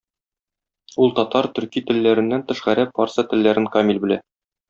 Ул, 1.03 1.11
татар, 1.19 1.49
төрки 1.59 1.83
телләреннән 1.91 2.45
тыш, 2.49 2.63
гарәп, 2.69 2.97
фарсы 3.01 3.27
телләрен 3.35 3.69
камил 3.77 4.01
белә. 4.07 4.19